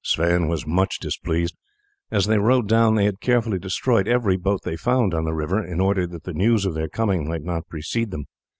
Sweyn 0.03 0.47
was 0.47 0.65
much 0.65 0.97
displeased. 0.99 1.55
As 2.09 2.25
they 2.25 2.39
rowed 2.39 2.67
down 2.67 2.95
they 2.95 3.05
had 3.05 3.21
carefully 3.21 3.59
destroyed 3.59 4.07
every 4.07 4.35
boat 4.35 4.61
they 4.63 4.75
found 4.75 5.13
on 5.13 5.25
the 5.25 5.31
river, 5.35 5.63
in 5.63 5.79
order 5.79 6.07
that 6.07 6.23
the 6.23 6.33
news 6.33 6.65
of 6.65 6.73
their 6.73 6.89
coming 6.89 7.27
might 7.27 7.43
not 7.43 7.69
precede 7.69 8.09
them. 8.09 8.25